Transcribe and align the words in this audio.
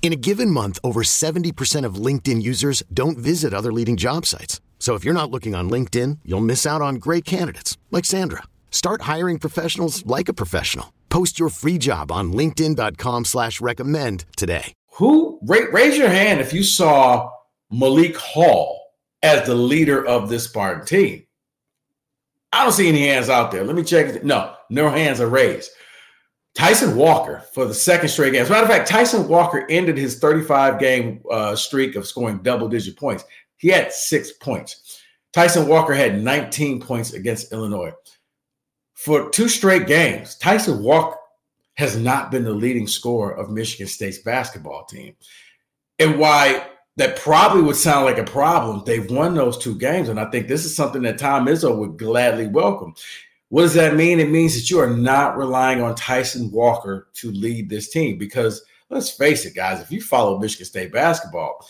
In 0.00 0.12
a 0.12 0.16
given 0.16 0.50
month, 0.50 0.78
over 0.82 1.02
70% 1.02 1.84
of 1.84 1.96
LinkedIn 1.96 2.40
users 2.40 2.82
don't 2.94 3.18
visit 3.18 3.52
other 3.52 3.72
leading 3.72 3.96
job 3.98 4.24
sites. 4.24 4.62
So 4.78 4.94
if 4.94 5.04
you're 5.04 5.12
not 5.12 5.30
looking 5.30 5.54
on 5.54 5.68
LinkedIn, 5.68 6.20
you'll 6.24 6.40
miss 6.40 6.64
out 6.64 6.80
on 6.80 6.94
great 6.94 7.26
candidates 7.26 7.76
like 7.90 8.06
Sandra. 8.06 8.44
Start 8.70 9.02
hiring 9.02 9.38
professionals 9.38 10.06
like 10.06 10.30
a 10.30 10.32
professional. 10.32 10.94
Post 11.10 11.38
your 11.38 11.50
free 11.50 11.76
job 11.78 12.10
on 12.10 12.32
LinkedIn.com 12.32 13.26
slash 13.26 13.60
recommend 13.60 14.24
today. 14.36 14.72
Who 14.94 15.38
ra- 15.42 15.66
raise 15.72 15.98
your 15.98 16.08
hand 16.08 16.40
if 16.40 16.52
you 16.52 16.62
saw 16.62 17.30
Malik 17.70 18.16
Hall 18.16 18.80
as 19.22 19.46
the 19.46 19.54
leader 19.54 20.04
of 20.04 20.28
this 20.28 20.44
Spartan 20.44 20.86
team? 20.86 21.24
I 22.52 22.62
don't 22.62 22.72
see 22.72 22.88
any 22.88 23.06
hands 23.06 23.28
out 23.28 23.50
there. 23.50 23.64
Let 23.64 23.76
me 23.76 23.84
check. 23.84 24.24
No, 24.24 24.54
no 24.70 24.88
hands 24.90 25.20
are 25.20 25.28
raised. 25.28 25.70
Tyson 26.54 26.96
Walker 26.96 27.44
for 27.52 27.66
the 27.66 27.74
second 27.74 28.08
straight 28.08 28.32
game. 28.32 28.42
As 28.42 28.48
a 28.48 28.52
matter 28.52 28.64
of 28.64 28.70
fact, 28.70 28.88
Tyson 28.88 29.28
Walker 29.28 29.66
ended 29.70 29.96
his 29.96 30.18
35 30.18 30.80
game 30.80 31.22
uh, 31.30 31.54
streak 31.54 31.94
of 31.94 32.06
scoring 32.06 32.38
double 32.38 32.68
digit 32.68 32.96
points. 32.96 33.24
He 33.56 33.68
had 33.68 33.92
six 33.92 34.32
points. 34.32 35.00
Tyson 35.32 35.68
Walker 35.68 35.94
had 35.94 36.20
19 36.20 36.80
points 36.80 37.12
against 37.12 37.52
Illinois. 37.52 37.92
For 38.94 39.30
two 39.30 39.48
straight 39.48 39.86
games, 39.86 40.36
Tyson 40.36 40.82
Walker 40.82 41.18
has 41.74 41.96
not 41.96 42.32
been 42.32 42.42
the 42.42 42.52
leading 42.52 42.88
scorer 42.88 43.32
of 43.36 43.50
Michigan 43.50 43.86
State's 43.86 44.18
basketball 44.18 44.84
team. 44.84 45.14
And 46.00 46.18
why 46.18 46.66
that 46.96 47.16
probably 47.16 47.62
would 47.62 47.76
sound 47.76 48.04
like 48.04 48.18
a 48.18 48.24
problem, 48.24 48.82
they've 48.84 49.08
won 49.08 49.34
those 49.34 49.56
two 49.56 49.76
games. 49.76 50.08
And 50.08 50.18
I 50.18 50.28
think 50.30 50.48
this 50.48 50.64
is 50.64 50.74
something 50.74 51.02
that 51.02 51.18
Tom 51.18 51.46
Izzo 51.46 51.78
would 51.78 51.96
gladly 51.96 52.48
welcome. 52.48 52.94
What 53.50 53.62
does 53.62 53.74
that 53.74 53.96
mean? 53.96 54.20
It 54.20 54.30
means 54.30 54.54
that 54.54 54.70
you 54.70 54.78
are 54.78 54.90
not 54.90 55.38
relying 55.38 55.80
on 55.80 55.94
Tyson 55.94 56.50
Walker 56.50 57.08
to 57.14 57.32
lead 57.32 57.70
this 57.70 57.88
team 57.90 58.18
because 58.18 58.62
let's 58.90 59.10
face 59.10 59.46
it, 59.46 59.54
guys, 59.54 59.80
if 59.80 59.90
you 59.90 60.02
follow 60.02 60.38
Michigan 60.38 60.66
State 60.66 60.92
basketball, 60.92 61.66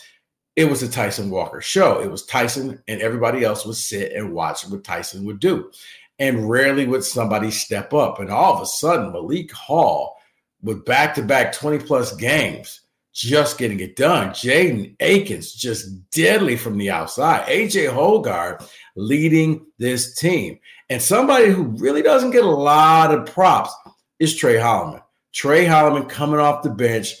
it 0.55 0.65
was 0.65 0.83
a 0.83 0.89
Tyson 0.89 1.29
Walker 1.29 1.61
show. 1.61 2.01
It 2.01 2.11
was 2.11 2.25
Tyson 2.25 2.83
and 2.87 3.01
everybody 3.01 3.45
else 3.45 3.65
would 3.65 3.77
sit 3.77 4.11
and 4.11 4.33
watch 4.33 4.67
what 4.67 4.83
Tyson 4.83 5.23
would 5.25 5.39
do 5.39 5.71
and 6.19 6.49
rarely 6.49 6.85
would 6.85 7.03
somebody 7.03 7.49
step 7.49 7.93
up. 7.93 8.19
And 8.19 8.29
all 8.29 8.55
of 8.55 8.61
a 8.61 8.65
sudden, 8.65 9.13
Malik 9.13 9.51
Hall 9.53 10.17
with 10.61 10.83
back 10.83 11.15
to 11.15 11.21
back 11.21 11.53
20 11.53 11.79
plus 11.85 12.13
games 12.17 12.81
just 13.19 13.57
getting 13.57 13.79
it 13.79 13.95
done. 13.95 14.29
Jaden 14.29 14.95
Akins 14.99 15.53
just 15.53 16.09
deadly 16.11 16.55
from 16.55 16.77
the 16.77 16.89
outside. 16.89 17.45
AJ 17.47 17.93
Hoggard 17.93 18.67
leading 18.95 19.65
this 19.77 20.15
team. 20.15 20.59
And 20.89 21.01
somebody 21.01 21.47
who 21.47 21.63
really 21.63 22.01
doesn't 22.01 22.31
get 22.31 22.43
a 22.43 22.49
lot 22.49 23.13
of 23.13 23.25
props 23.25 23.73
is 24.19 24.35
Tre 24.35 24.55
Holloman. 24.55 25.03
Tre 25.33 25.65
Holloman 25.65 26.07
coming 26.09 26.39
off 26.39 26.63
the 26.63 26.69
bench 26.69 27.15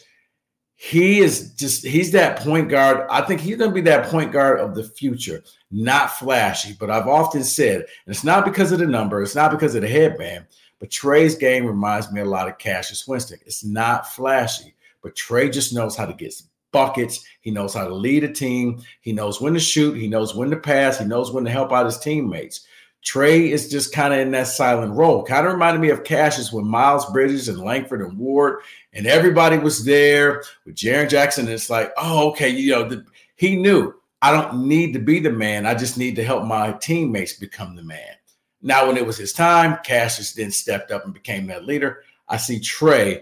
he 0.81 1.19
is 1.19 1.51
just 1.55 1.85
he's 1.85 2.13
that 2.13 2.39
point 2.39 2.69
guard. 2.69 3.05
I 3.09 3.21
think 3.23 3.41
he's 3.41 3.57
going 3.57 3.69
to 3.69 3.75
be 3.75 3.81
that 3.81 4.05
point 4.05 4.31
guard 4.31 4.61
of 4.61 4.75
the 4.75 4.85
future. 4.85 5.43
Not 5.71 6.11
flashy, 6.11 6.73
but 6.79 6.89
I've 6.89 7.09
often 7.09 7.43
said, 7.43 7.81
and 7.81 8.15
it's 8.15 8.23
not 8.23 8.45
because 8.45 8.71
of 8.71 8.79
the 8.79 8.87
number, 8.87 9.21
it's 9.21 9.35
not 9.35 9.51
because 9.51 9.75
of 9.75 9.81
the 9.81 9.89
headband, 9.89 10.45
but 10.79 10.89
Tre's 10.89 11.35
game 11.35 11.65
reminds 11.65 12.13
me 12.13 12.21
a 12.21 12.25
lot 12.25 12.47
of 12.47 12.57
Cassius 12.59 13.05
Winston. 13.05 13.39
It's 13.45 13.65
not 13.65 14.07
flashy, 14.07 14.73
but 15.01 15.15
Tre 15.15 15.49
just 15.49 15.73
knows 15.73 15.95
how 15.95 16.05
to 16.05 16.13
get 16.13 16.33
buckets. 16.71 17.25
He 17.41 17.51
knows 17.51 17.73
how 17.73 17.87
to 17.87 17.93
lead 17.93 18.23
a 18.23 18.31
team. 18.31 18.81
He 19.01 19.13
knows 19.13 19.41
when 19.41 19.53
to 19.53 19.59
shoot. 19.59 19.97
He 19.97 20.07
knows 20.07 20.35
when 20.35 20.49
to 20.51 20.57
pass. 20.57 20.99
He 20.99 21.05
knows 21.05 21.31
when 21.31 21.45
to 21.45 21.51
help 21.51 21.71
out 21.71 21.85
his 21.85 21.97
teammates. 21.97 22.65
Tre 23.01 23.49
is 23.49 23.69
just 23.69 23.93
kind 23.93 24.13
of 24.13 24.19
in 24.19 24.31
that 24.31 24.47
silent 24.47 24.93
role. 24.93 25.23
Kind 25.23 25.47
of 25.47 25.53
reminded 25.53 25.79
me 25.79 25.89
of 25.89 26.03
Cassius 26.03 26.51
with 26.51 26.65
Miles 26.65 27.09
Bridges 27.11 27.47
and 27.47 27.59
Langford 27.59 28.01
and 28.01 28.17
Ward, 28.17 28.59
and 28.91 29.07
everybody 29.07 29.57
was 29.57 29.85
there 29.85 30.43
with 30.65 30.75
Jaren 30.75 31.09
Jackson. 31.09 31.45
And 31.45 31.53
it's 31.53 31.69
like, 31.69 31.93
oh, 31.97 32.29
okay, 32.31 32.49
you 32.49 32.71
know, 32.71 32.87
the, 32.87 33.05
he 33.35 33.55
knew 33.55 33.93
I 34.21 34.31
don't 34.31 34.67
need 34.67 34.91
to 34.93 34.99
be 34.99 35.19
the 35.21 35.31
man. 35.31 35.65
I 35.65 35.75
just 35.75 35.97
need 35.97 36.17
to 36.17 36.25
help 36.25 36.43
my 36.43 36.73
teammates 36.73 37.33
become 37.33 37.75
the 37.75 37.83
man. 37.83 38.15
Now, 38.61 38.87
when 38.87 38.97
it 38.97 39.05
was 39.05 39.17
his 39.17 39.31
time, 39.31 39.79
Cassius 39.85 40.33
then 40.33 40.51
stepped 40.51 40.91
up 40.91 41.05
and 41.05 41.13
became 41.13 41.47
that 41.47 41.63
leader. 41.63 42.03
I 42.27 42.35
see 42.35 42.59
Tre 42.59 43.21